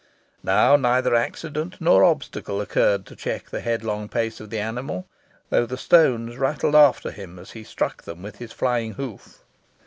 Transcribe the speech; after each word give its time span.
Now, 0.41 0.77
neither 0.77 1.13
accident 1.13 1.77
nor 1.79 2.03
obstacle 2.03 2.59
occurred 2.59 3.05
to 3.05 3.15
check 3.15 3.51
the 3.51 3.61
headlong 3.61 4.09
pace 4.09 4.39
of 4.39 4.49
the 4.49 4.57
animal, 4.57 5.05
though 5.51 5.67
the 5.67 5.77
stones 5.77 6.37
rattled 6.37 6.73
after 6.73 7.11
him 7.11 7.37
as 7.37 7.51
he 7.51 7.63
struck 7.63 8.01
them 8.01 8.23
with 8.23 8.37
his 8.37 8.51
flying 8.51 8.93
hoof. 8.93 9.43